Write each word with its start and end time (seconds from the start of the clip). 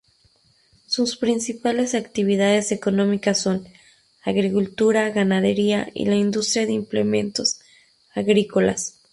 Sus 0.87 1.15
principales 1.15 1.93
actividades 1.93 2.71
económicas 2.71 3.39
son: 3.39 3.67
agricultura, 4.23 5.11
ganadería 5.11 5.91
y 5.93 6.05
la 6.05 6.15
industria 6.15 6.65
de 6.65 6.71
implementos 6.73 7.59
agrícolas. 8.15 8.99